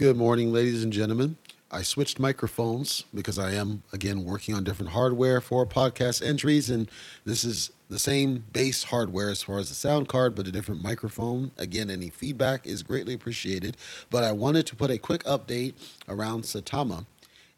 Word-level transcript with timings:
Good 0.00 0.16
morning, 0.16 0.50
ladies 0.50 0.82
and 0.82 0.90
gentlemen. 0.90 1.36
I 1.70 1.82
switched 1.82 2.18
microphones 2.18 3.04
because 3.12 3.38
I 3.38 3.52
am, 3.52 3.82
again, 3.92 4.24
working 4.24 4.54
on 4.54 4.64
different 4.64 4.92
hardware 4.92 5.42
for 5.42 5.66
podcast 5.66 6.26
entries. 6.26 6.70
And 6.70 6.90
this 7.26 7.44
is 7.44 7.70
the 7.90 7.98
same 7.98 8.44
base 8.50 8.84
hardware 8.84 9.28
as 9.28 9.42
far 9.42 9.58
as 9.58 9.68
the 9.68 9.74
sound 9.74 10.08
card, 10.08 10.34
but 10.34 10.46
a 10.46 10.50
different 10.50 10.82
microphone. 10.82 11.50
Again, 11.58 11.90
any 11.90 12.08
feedback 12.08 12.66
is 12.66 12.82
greatly 12.82 13.12
appreciated. 13.12 13.76
But 14.08 14.24
I 14.24 14.32
wanted 14.32 14.66
to 14.68 14.74
put 14.74 14.90
a 14.90 14.96
quick 14.96 15.22
update 15.24 15.74
around 16.08 16.44
Saitama. 16.44 17.04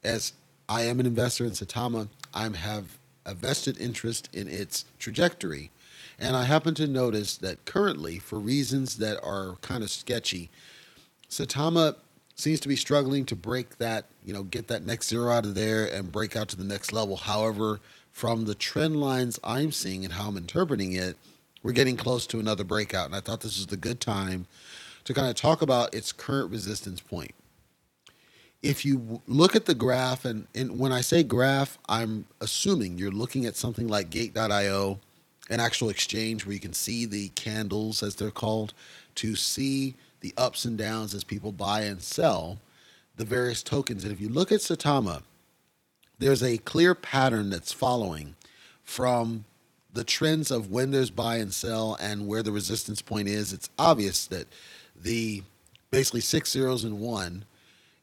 As 0.02 0.32
I 0.68 0.82
am 0.82 0.98
an 0.98 1.06
investor 1.06 1.44
in 1.44 1.52
Saitama, 1.52 2.08
I 2.34 2.48
have 2.48 2.98
a 3.24 3.34
vested 3.34 3.80
interest 3.80 4.28
in 4.32 4.48
its 4.48 4.84
trajectory. 4.98 5.70
And 6.18 6.34
I 6.34 6.42
happen 6.42 6.74
to 6.74 6.88
notice 6.88 7.36
that 7.36 7.64
currently, 7.66 8.18
for 8.18 8.40
reasons 8.40 8.96
that 8.96 9.22
are 9.22 9.58
kind 9.62 9.84
of 9.84 9.90
sketchy, 9.90 10.50
Saitama 11.30 11.94
seems 12.34 12.60
to 12.60 12.68
be 12.68 12.76
struggling 12.76 13.24
to 13.26 13.36
break 13.36 13.78
that, 13.78 14.06
you 14.24 14.32
know, 14.32 14.42
get 14.42 14.68
that 14.68 14.84
next 14.84 15.08
zero 15.08 15.30
out 15.30 15.44
of 15.44 15.54
there 15.54 15.86
and 15.86 16.10
break 16.10 16.36
out 16.36 16.48
to 16.48 16.56
the 16.56 16.64
next 16.64 16.92
level. 16.92 17.16
However, 17.16 17.80
from 18.10 18.44
the 18.44 18.54
trend 18.54 19.00
lines 19.00 19.38
I'm 19.44 19.72
seeing 19.72 20.04
and 20.04 20.14
how 20.14 20.28
I'm 20.28 20.36
interpreting 20.36 20.92
it, 20.92 21.16
we're 21.62 21.72
getting 21.72 21.96
close 21.96 22.26
to 22.28 22.40
another 22.40 22.64
breakout. 22.64 23.06
And 23.06 23.14
I 23.14 23.20
thought 23.20 23.40
this 23.40 23.58
was 23.58 23.66
the 23.66 23.76
good 23.76 24.00
time 24.00 24.46
to 25.04 25.14
kind 25.14 25.28
of 25.28 25.36
talk 25.36 25.62
about 25.62 25.94
its 25.94 26.12
current 26.12 26.50
resistance 26.50 27.00
point. 27.00 27.32
If 28.62 28.84
you 28.84 29.20
look 29.26 29.56
at 29.56 29.66
the 29.66 29.74
graph, 29.74 30.24
and, 30.24 30.46
and 30.54 30.78
when 30.78 30.92
I 30.92 31.00
say 31.00 31.24
graph, 31.24 31.78
I'm 31.88 32.26
assuming 32.40 32.96
you're 32.96 33.10
looking 33.10 33.44
at 33.44 33.56
something 33.56 33.88
like 33.88 34.10
gate.io, 34.10 35.00
an 35.50 35.60
actual 35.60 35.88
exchange 35.88 36.46
where 36.46 36.54
you 36.54 36.60
can 36.60 36.72
see 36.72 37.04
the 37.04 37.28
candles, 37.30 38.02
as 38.02 38.14
they're 38.14 38.30
called, 38.30 38.72
to 39.16 39.34
see 39.34 39.96
the 40.22 40.32
ups 40.36 40.64
and 40.64 40.78
downs 40.78 41.14
as 41.14 41.24
people 41.24 41.52
buy 41.52 41.82
and 41.82 42.00
sell 42.00 42.58
the 43.16 43.24
various 43.24 43.62
tokens. 43.62 44.04
And 44.04 44.12
if 44.12 44.20
you 44.20 44.28
look 44.28 44.50
at 44.50 44.60
Saitama, 44.60 45.22
there's 46.18 46.42
a 46.42 46.58
clear 46.58 46.94
pattern 46.94 47.50
that's 47.50 47.72
following 47.72 48.36
from 48.82 49.44
the 49.92 50.04
trends 50.04 50.50
of 50.50 50.70
when 50.70 50.90
there's 50.90 51.10
buy 51.10 51.36
and 51.36 51.52
sell 51.52 51.96
and 52.00 52.26
where 52.26 52.42
the 52.42 52.52
resistance 52.52 53.02
point 53.02 53.28
is. 53.28 53.52
It's 53.52 53.68
obvious 53.78 54.26
that 54.28 54.46
the 54.96 55.42
basically 55.90 56.20
six 56.20 56.50
zeros 56.50 56.84
and 56.84 57.00
one 57.00 57.44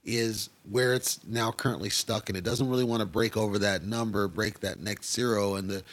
is 0.05 0.49
where 0.69 0.93
it's 0.93 1.19
now 1.25 1.51
currently 1.51 1.89
stuck 1.89 2.29
and 2.29 2.37
it 2.37 2.43
doesn't 2.43 2.69
really 2.69 2.83
want 2.83 3.01
to 3.01 3.05
break 3.05 3.35
over 3.35 3.57
that 3.59 3.83
number, 3.83 4.27
break 4.27 4.59
that 4.59 4.79
next 4.79 5.11
zero. 5.13 5.55
And 5.55 5.69
the 5.69 5.83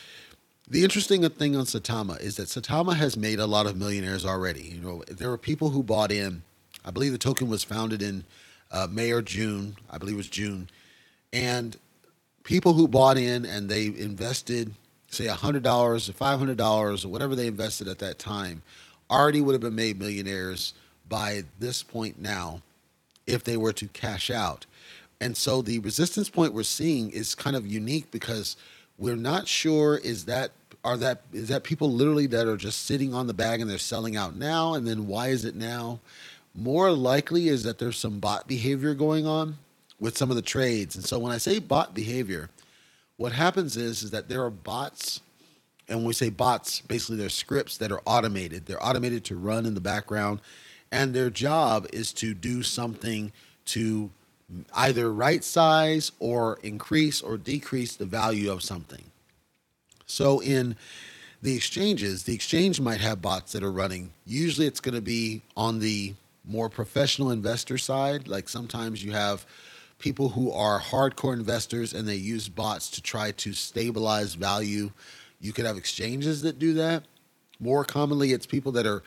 the 0.68 0.82
interesting 0.82 1.28
thing 1.30 1.56
on 1.56 1.64
Saitama 1.64 2.20
is 2.20 2.36
that 2.36 2.48
Saitama 2.48 2.96
has 2.96 3.16
made 3.16 3.38
a 3.38 3.46
lot 3.46 3.66
of 3.66 3.76
millionaires 3.76 4.24
already. 4.24 4.62
You 4.62 4.80
know, 4.80 5.02
there 5.08 5.30
were 5.30 5.38
people 5.38 5.70
who 5.70 5.82
bought 5.82 6.10
in. 6.10 6.42
I 6.84 6.90
believe 6.90 7.12
the 7.12 7.18
token 7.18 7.48
was 7.48 7.64
founded 7.64 8.02
in 8.02 8.24
uh, 8.72 8.88
May 8.90 9.12
or 9.12 9.22
June. 9.22 9.76
I 9.90 9.98
believe 9.98 10.14
it 10.14 10.18
was 10.18 10.28
June, 10.28 10.68
and 11.32 11.76
people 12.42 12.74
who 12.74 12.88
bought 12.88 13.18
in 13.18 13.44
and 13.44 13.68
they 13.68 13.86
invested, 13.86 14.72
say 15.08 15.26
hundred 15.26 15.62
dollars 15.62 16.08
or 16.08 16.12
five 16.12 16.38
hundred 16.38 16.56
dollars 16.56 17.04
or 17.04 17.08
whatever 17.08 17.34
they 17.34 17.46
invested 17.46 17.88
at 17.88 17.98
that 18.00 18.18
time, 18.18 18.62
already 19.10 19.40
would 19.40 19.52
have 19.52 19.60
been 19.60 19.74
made 19.74 19.98
millionaires 19.98 20.74
by 21.08 21.44
this 21.58 21.82
point 21.82 22.20
now, 22.20 22.62
if 23.26 23.44
they 23.44 23.56
were 23.56 23.72
to 23.72 23.86
cash 23.88 24.30
out. 24.30 24.66
And 25.20 25.36
so 25.36 25.62
the 25.62 25.78
resistance 25.78 26.28
point 26.28 26.52
we're 26.52 26.62
seeing 26.62 27.10
is 27.10 27.34
kind 27.34 27.56
of 27.56 27.66
unique 27.66 28.10
because 28.10 28.56
we're 28.98 29.16
not 29.16 29.46
sure 29.48 29.96
is 29.98 30.24
that 30.24 30.52
are 30.84 30.96
that 30.96 31.22
is 31.32 31.48
that 31.48 31.64
people 31.64 31.90
literally 31.90 32.26
that 32.28 32.46
are 32.46 32.56
just 32.56 32.86
sitting 32.86 33.12
on 33.12 33.26
the 33.26 33.34
bag 33.34 33.60
and 33.60 33.68
they're 33.68 33.78
selling 33.78 34.16
out 34.16 34.36
now 34.36 34.74
and 34.74 34.86
then 34.86 35.06
why 35.06 35.28
is 35.28 35.44
it 35.44 35.54
now? 35.54 36.00
More 36.54 36.90
likely 36.90 37.48
is 37.48 37.64
that 37.64 37.78
there's 37.78 37.98
some 37.98 38.18
bot 38.18 38.46
behavior 38.46 38.94
going 38.94 39.26
on 39.26 39.58
with 40.00 40.16
some 40.16 40.30
of 40.30 40.36
the 40.36 40.42
trades. 40.42 40.94
And 40.94 41.04
so 41.04 41.18
when 41.18 41.32
I 41.32 41.38
say 41.38 41.58
bot 41.58 41.94
behavior, 41.94 42.50
what 43.16 43.32
happens 43.32 43.76
is 43.76 44.02
is 44.02 44.10
that 44.12 44.28
there 44.28 44.44
are 44.44 44.50
bots 44.50 45.20
and 45.88 45.98
when 45.98 46.06
we 46.06 46.14
say 46.14 46.30
bots, 46.30 46.80
basically 46.80 47.16
they're 47.16 47.28
scripts 47.28 47.76
that 47.78 47.92
are 47.92 48.00
automated. 48.06 48.66
They're 48.66 48.84
automated 48.84 49.24
to 49.26 49.36
run 49.36 49.66
in 49.66 49.74
the 49.74 49.80
background 49.80 50.40
and 50.92 51.12
their 51.12 51.30
job 51.30 51.86
is 51.92 52.12
to 52.14 52.32
do 52.32 52.62
something 52.62 53.32
to 53.66 54.10
either 54.74 55.12
right 55.12 55.42
size 55.42 56.12
or 56.18 56.58
increase 56.62 57.20
or 57.20 57.36
decrease 57.36 57.96
the 57.96 58.06
value 58.06 58.50
of 58.50 58.62
something. 58.62 59.04
So 60.06 60.40
in 60.40 60.76
the 61.42 61.56
exchanges, 61.56 62.22
the 62.22 62.34
exchange 62.34 62.80
might 62.80 63.00
have 63.00 63.20
bots 63.20 63.52
that 63.52 63.62
are 63.62 63.72
running. 63.72 64.12
Usually 64.24 64.66
it's 64.66 64.80
going 64.80 64.94
to 64.94 65.00
be 65.00 65.42
on 65.56 65.80
the 65.80 66.14
more 66.44 66.68
professional 66.68 67.30
investor 67.30 67.76
side. 67.76 68.28
Like 68.28 68.48
sometimes 68.48 69.04
you 69.04 69.12
have 69.12 69.44
people 69.98 70.30
who 70.30 70.52
are 70.52 70.80
hardcore 70.80 71.32
investors 71.32 71.92
and 71.92 72.06
they 72.06 72.16
use 72.16 72.48
bots 72.48 72.90
to 72.90 73.02
try 73.02 73.32
to 73.32 73.52
stabilize 73.52 74.34
value. 74.34 74.92
You 75.40 75.52
could 75.52 75.66
have 75.66 75.76
exchanges 75.76 76.42
that 76.42 76.58
do 76.58 76.74
that. 76.74 77.04
More 77.58 77.84
commonly, 77.84 78.32
it's 78.32 78.46
people 78.46 78.72
that 78.72 78.86
are 78.86 79.02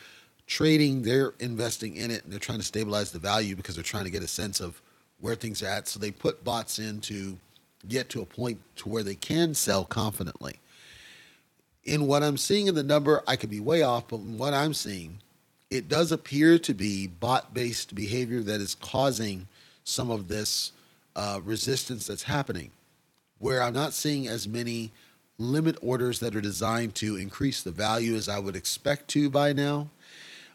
trading, 0.47 1.03
they're 1.03 1.33
investing 1.39 1.95
in 1.95 2.09
it 2.09 2.23
and 2.23 2.33
they're 2.33 2.39
trying 2.39 2.57
to 2.57 2.65
stabilize 2.65 3.11
the 3.11 3.19
value 3.19 3.55
because 3.55 3.75
they're 3.75 3.83
trying 3.83 4.05
to 4.05 4.09
get 4.09 4.23
a 4.23 4.27
sense 4.27 4.59
of 4.59 4.81
where 5.19 5.35
things 5.35 5.61
are 5.63 5.67
at. 5.67 5.87
So 5.87 5.99
they 5.99 6.11
put 6.11 6.43
bots 6.43 6.79
in 6.79 7.01
to 7.01 7.37
get 7.87 8.09
to 8.09 8.21
a 8.21 8.25
point 8.25 8.59
to 8.77 8.89
where 8.89 9.03
they 9.03 9.15
can 9.15 9.53
sell 9.53 9.85
confidently. 9.85 10.59
In 11.83 12.07
what 12.07 12.23
I'm 12.23 12.37
seeing 12.37 12.67
in 12.67 12.75
the 12.75 12.83
number, 12.83 13.23
I 13.27 13.35
could 13.35 13.49
be 13.49 13.59
way 13.59 13.81
off, 13.81 14.07
but 14.07 14.19
what 14.19 14.53
I'm 14.53 14.73
seeing, 14.73 15.19
it 15.69 15.87
does 15.87 16.11
appear 16.11 16.59
to 16.59 16.73
be 16.73 17.07
bot-based 17.07 17.95
behavior 17.95 18.41
that 18.41 18.61
is 18.61 18.75
causing 18.75 19.47
some 19.83 20.11
of 20.11 20.27
this 20.27 20.71
uh, 21.15 21.39
resistance 21.43 22.07
that's 22.07 22.23
happening. 22.23 22.71
Where 23.39 23.63
I'm 23.63 23.73
not 23.73 23.93
seeing 23.93 24.27
as 24.27 24.47
many 24.47 24.91
limit 25.37 25.77
orders 25.81 26.19
that 26.19 26.35
are 26.35 26.41
designed 26.41 26.95
to 26.95 27.15
increase 27.15 27.63
the 27.63 27.71
value 27.71 28.15
as 28.15 28.27
I 28.27 28.39
would 28.39 28.57
expect 28.57 29.07
to 29.09 29.29
by 29.29 29.53
now. 29.53 29.89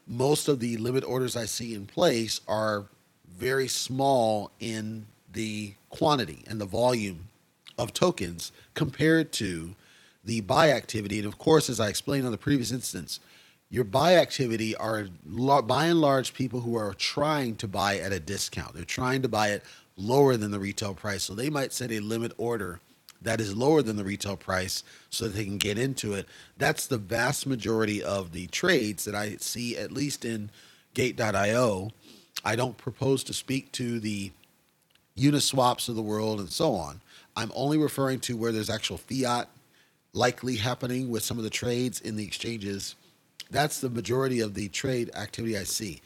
Most 0.06 0.46
of 0.46 0.60
the 0.60 0.76
limit 0.76 1.04
orders 1.04 1.36
I 1.36 1.46
see 1.46 1.74
in 1.74 1.86
place 1.86 2.42
are 2.46 2.84
very 3.36 3.68
small 3.68 4.50
in 4.60 5.06
the 5.32 5.74
quantity 5.90 6.44
and 6.46 6.60
the 6.60 6.66
volume 6.66 7.28
of 7.76 7.92
tokens 7.92 8.52
compared 8.74 9.32
to 9.32 9.74
the 10.24 10.40
buy 10.40 10.70
activity. 10.70 11.18
And 11.18 11.26
of 11.26 11.38
course, 11.38 11.68
as 11.68 11.80
I 11.80 11.88
explained 11.88 12.24
on 12.26 12.32
the 12.32 12.38
previous 12.38 12.72
instance, 12.72 13.20
your 13.70 13.84
buy 13.84 14.16
activity 14.16 14.76
are 14.76 15.08
by 15.62 15.86
and 15.86 16.00
large 16.00 16.34
people 16.34 16.60
who 16.60 16.76
are 16.76 16.94
trying 16.94 17.56
to 17.56 17.66
buy 17.66 17.98
at 17.98 18.12
a 18.12 18.20
discount. 18.20 18.74
They're 18.74 18.84
trying 18.84 19.22
to 19.22 19.28
buy 19.28 19.48
it 19.48 19.64
lower 19.96 20.36
than 20.36 20.50
the 20.50 20.60
retail 20.60 20.94
price. 20.94 21.24
So 21.24 21.34
they 21.34 21.50
might 21.50 21.72
set 21.72 21.90
a 21.90 22.00
limit 22.00 22.32
order 22.38 22.80
that 23.22 23.40
is 23.40 23.56
lower 23.56 23.82
than 23.82 23.96
the 23.96 24.04
retail 24.04 24.36
price 24.36 24.84
so 25.10 25.24
that 25.24 25.34
they 25.34 25.44
can 25.44 25.58
get 25.58 25.78
into 25.78 26.12
it. 26.12 26.26
That's 26.58 26.86
the 26.86 26.98
vast 26.98 27.46
majority 27.46 28.02
of 28.02 28.32
the 28.32 28.46
trades 28.48 29.04
that 29.04 29.14
I 29.14 29.36
see, 29.36 29.76
at 29.76 29.90
least 29.90 30.24
in 30.24 30.50
gate.io, 30.92 31.90
I 32.44 32.56
don't 32.56 32.76
propose 32.76 33.24
to 33.24 33.34
speak 33.34 33.72
to 33.72 34.00
the 34.00 34.32
Uniswaps 35.16 35.88
of 35.88 35.96
the 35.96 36.02
world 36.02 36.40
and 36.40 36.50
so 36.50 36.74
on. 36.74 37.00
I'm 37.36 37.52
only 37.54 37.78
referring 37.78 38.20
to 38.20 38.36
where 38.36 38.52
there's 38.52 38.70
actual 38.70 38.98
fiat 38.98 39.48
likely 40.12 40.56
happening 40.56 41.10
with 41.10 41.24
some 41.24 41.38
of 41.38 41.44
the 41.44 41.50
trades 41.50 42.00
in 42.00 42.16
the 42.16 42.24
exchanges. 42.24 42.94
That's 43.50 43.80
the 43.80 43.90
majority 43.90 44.40
of 44.40 44.54
the 44.54 44.68
trade 44.68 45.10
activity 45.14 45.58
I 45.58 45.64
see. 45.64 46.00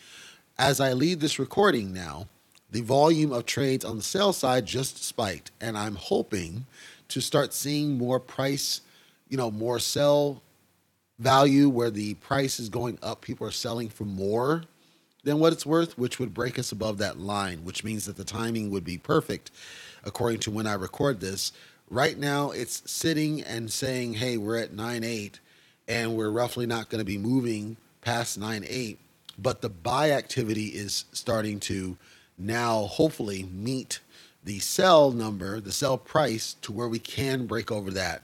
As 0.58 0.80
I 0.80 0.92
leave 0.92 1.20
this 1.20 1.38
recording 1.38 1.92
now, 1.92 2.26
the 2.70 2.80
volume 2.80 3.32
of 3.32 3.46
trades 3.46 3.84
on 3.84 3.96
the 3.96 4.02
sell 4.02 4.32
side 4.32 4.66
just 4.66 5.02
spiked, 5.02 5.50
and 5.60 5.76
I'm 5.78 5.94
hoping 5.94 6.66
to 7.08 7.20
start 7.20 7.54
seeing 7.54 7.96
more 7.96 8.20
price, 8.20 8.82
you 9.28 9.36
know, 9.36 9.50
more 9.50 9.78
sell 9.78 10.42
value 11.18 11.68
where 11.68 11.90
the 11.90 12.14
price 12.14 12.60
is 12.60 12.68
going 12.68 12.98
up. 13.02 13.22
People 13.22 13.46
are 13.46 13.52
selling 13.52 13.88
for 13.88 14.04
more 14.04 14.64
than 15.24 15.38
what 15.38 15.52
it's 15.52 15.66
worth, 15.66 15.98
which 15.98 16.18
would 16.18 16.34
break 16.34 16.58
us 16.58 16.72
above 16.72 16.98
that 16.98 17.18
line, 17.18 17.64
which 17.64 17.84
means 17.84 18.06
that 18.06 18.16
the 18.16 18.24
timing 18.24 18.70
would 18.70 18.84
be 18.84 18.98
perfect 18.98 19.50
according 20.04 20.40
to 20.40 20.50
when 20.50 20.66
I 20.66 20.74
record 20.74 21.20
this. 21.20 21.52
Right 21.90 22.18
now, 22.18 22.50
it's 22.50 22.88
sitting 22.90 23.42
and 23.42 23.70
saying, 23.70 24.14
hey, 24.14 24.36
we're 24.36 24.58
at 24.58 24.72
9 24.72 25.04
8, 25.04 25.40
and 25.88 26.16
we're 26.16 26.30
roughly 26.30 26.66
not 26.66 26.88
going 26.88 27.00
to 27.00 27.04
be 27.04 27.18
moving 27.18 27.76
past 28.02 28.38
9.8. 28.38 28.96
But 29.38 29.60
the 29.62 29.68
buy 29.68 30.10
activity 30.10 30.66
is 30.66 31.04
starting 31.12 31.60
to 31.60 31.96
now 32.36 32.82
hopefully 32.84 33.44
meet 33.44 34.00
the 34.44 34.58
sell 34.58 35.12
number, 35.12 35.60
the 35.60 35.72
sell 35.72 35.98
price 35.98 36.54
to 36.62 36.72
where 36.72 36.88
we 36.88 36.98
can 36.98 37.46
break 37.46 37.70
over 37.70 37.90
that. 37.92 38.22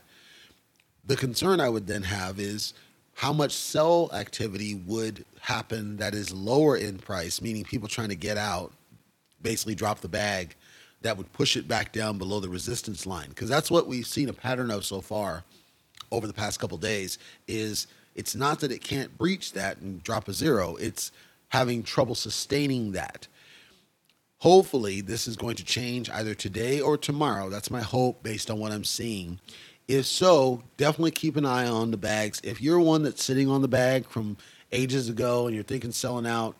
The 1.05 1.15
concern 1.15 1.59
I 1.59 1.69
would 1.69 1.87
then 1.87 2.03
have 2.03 2.39
is 2.39 2.73
how 3.15 3.31
much 3.31 3.53
sell 3.53 4.09
activity 4.13 4.75
would 4.75 5.25
happen 5.39 5.97
that 5.97 6.13
is 6.13 6.33
lower 6.33 6.75
in 6.75 6.97
price, 6.97 7.41
meaning 7.41 7.63
people 7.63 7.87
trying 7.87 8.09
to 8.09 8.15
get 8.15 8.37
out, 8.37 8.73
basically 9.41 9.73
drop 9.73 10.01
the 10.01 10.09
bag, 10.09 10.55
that 11.01 11.17
would 11.17 11.31
push 11.31 11.55
it 11.55 11.67
back 11.67 11.93
down 11.93 12.17
below 12.17 12.41
the 12.41 12.49
resistance 12.49 13.05
line. 13.05 13.29
Because 13.29 13.47
that's 13.47 13.71
what 13.71 13.87
we've 13.87 14.05
seen 14.05 14.27
a 14.27 14.33
pattern 14.33 14.69
of 14.69 14.85
so 14.85 14.99
far 14.99 15.43
over 16.11 16.27
the 16.27 16.33
past 16.33 16.59
couple 16.59 16.77
days. 16.77 17.17
Is 17.47 17.87
it's 18.15 18.35
not 18.35 18.59
that 18.59 18.71
it 18.71 18.83
can't 18.83 19.17
breach 19.17 19.53
that 19.53 19.77
and 19.77 20.03
drop 20.03 20.27
a 20.27 20.33
zero; 20.33 20.75
it's 20.75 21.11
having 21.49 21.83
trouble 21.83 22.15
sustaining 22.15 22.91
that. 22.91 23.27
Hopefully, 24.39 24.99
this 24.99 25.25
is 25.25 25.37
going 25.37 25.55
to 25.55 25.63
change 25.63 26.09
either 26.09 26.35
today 26.35 26.81
or 26.81 26.97
tomorrow. 26.97 27.49
That's 27.49 27.71
my 27.71 27.81
hope 27.81 28.21
based 28.23 28.51
on 28.51 28.59
what 28.59 28.73
I'm 28.73 28.83
seeing. 28.83 29.39
If 29.87 30.05
so, 30.05 30.63
definitely 30.77 31.11
keep 31.11 31.35
an 31.35 31.45
eye 31.45 31.67
on 31.67 31.91
the 31.91 31.97
bags. 31.97 32.41
If 32.43 32.61
you're 32.61 32.79
one 32.79 33.03
that's 33.03 33.23
sitting 33.23 33.49
on 33.49 33.61
the 33.61 33.67
bag 33.67 34.07
from 34.07 34.37
ages 34.71 35.09
ago 35.09 35.45
and 35.45 35.53
you're 35.53 35.63
thinking 35.63 35.91
selling 35.91 36.25
out, 36.25 36.55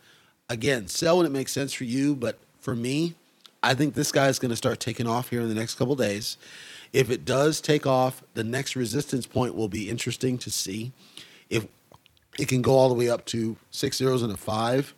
again, 0.49 0.87
sell 0.87 1.17
when 1.17 1.25
it 1.25 1.31
makes 1.31 1.51
sense 1.51 1.73
for 1.73 1.85
you. 1.85 2.15
But 2.15 2.37
for 2.59 2.75
me, 2.75 3.15
I 3.63 3.73
think 3.73 3.95
this 3.95 4.11
guy 4.11 4.27
is 4.27 4.37
going 4.37 4.51
to 4.51 4.55
start 4.55 4.79
taking 4.79 5.07
off 5.07 5.29
here 5.29 5.41
in 5.41 5.49
the 5.49 5.55
next 5.55 5.75
couple 5.75 5.95
days. 5.95 6.37
If 6.93 7.09
it 7.09 7.25
does 7.25 7.61
take 7.61 7.87
off, 7.87 8.23
the 8.35 8.43
next 8.43 8.75
resistance 8.75 9.25
point 9.25 9.55
will 9.55 9.69
be 9.69 9.89
interesting 9.89 10.37
to 10.39 10.51
see. 10.51 10.91
If 11.49 11.65
it 12.37 12.47
can 12.47 12.61
go 12.61 12.73
all 12.73 12.89
the 12.89 12.95
way 12.95 13.09
up 13.09 13.25
to 13.25 13.57
six 13.71 13.97
zeros 13.97 14.21
and 14.21 14.31
a 14.31 14.37
five, 14.37 14.93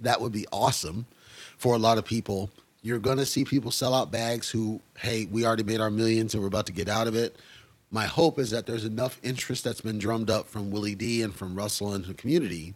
that 0.00 0.20
would 0.20 0.32
be 0.32 0.46
awesome 0.52 1.06
for 1.56 1.74
a 1.74 1.78
lot 1.78 1.98
of 1.98 2.04
people. 2.04 2.50
You're 2.82 3.00
going 3.00 3.18
to 3.18 3.26
see 3.26 3.44
people 3.44 3.70
sell 3.70 3.92
out 3.92 4.12
bags 4.12 4.48
who, 4.48 4.80
hey, 4.98 5.26
we 5.30 5.44
already 5.44 5.64
made 5.64 5.80
our 5.80 5.90
millions 5.90 6.34
and 6.34 6.42
we're 6.42 6.48
about 6.48 6.66
to 6.66 6.72
get 6.72 6.88
out 6.88 7.08
of 7.08 7.16
it. 7.16 7.36
My 7.90 8.06
hope 8.06 8.38
is 8.38 8.50
that 8.50 8.66
there's 8.66 8.84
enough 8.84 9.18
interest 9.22 9.64
that's 9.64 9.80
been 9.80 9.98
drummed 9.98 10.30
up 10.30 10.46
from 10.46 10.70
Willie 10.70 10.94
D 10.94 11.22
and 11.22 11.34
from 11.34 11.56
Russell 11.56 11.94
and 11.94 12.04
the 12.04 12.14
community 12.14 12.74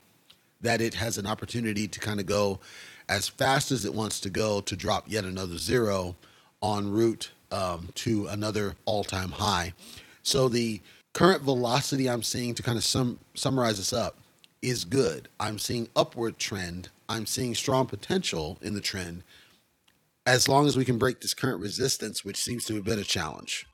that 0.61 0.81
it 0.81 0.95
has 0.95 1.19
an 1.19 1.27
opportunity 1.27 1.87
to 1.87 2.01
kind 2.01 2.19
of 2.19 2.27
go 2.27 2.59
as 3.09 3.29
fast 3.29 3.71
as 3.71 3.85
it 3.85 3.95
wants 3.95 4.21
to 4.21 4.31
go 4.31 4.61
to 4.63 4.75
drop 4.75 5.05
yet 5.07 5.25
another 5.25 5.59
zero 5.59 6.17
en 6.63 6.91
route 6.91 7.31
um, 7.51 7.89
to 7.95 8.27
another 8.29 8.75
all 8.87 9.05
time 9.05 9.31
high. 9.31 9.75
So 10.23 10.49
the 10.49 10.81
current 11.13 11.43
velocity 11.43 12.09
I'm 12.09 12.23
seeing 12.23 12.55
to 12.55 12.63
kind 12.63 12.79
of 12.79 12.85
sum, 12.85 13.19
summarize 13.35 13.77
this 13.77 13.93
up 13.93 14.17
is 14.63 14.85
good. 14.85 15.29
I'm 15.39 15.59
seeing 15.59 15.89
upward 15.95 16.39
trend. 16.39 16.89
I'm 17.09 17.27
seeing 17.27 17.55
strong 17.55 17.87
potential 17.87 18.59
in 18.63 18.75
the 18.75 18.81
trend 18.81 19.23
as 20.27 20.49
long 20.49 20.67
as 20.67 20.77
we 20.77 20.85
can 20.85 20.99
break 20.99 21.21
this 21.21 21.35
current 21.35 21.61
resistance, 21.61 22.25
which 22.25 22.37
seems 22.37 22.65
to 22.67 22.75
have 22.75 22.85
been 22.85 22.99
a 22.99 23.05
challenge. 23.05 23.67